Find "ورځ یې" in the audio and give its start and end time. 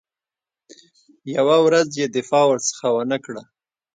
1.65-2.07